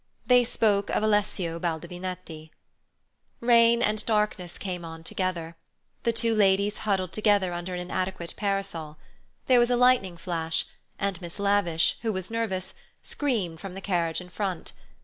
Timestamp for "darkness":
4.07-4.57